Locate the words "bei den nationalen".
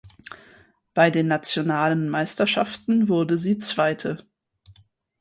0.95-2.09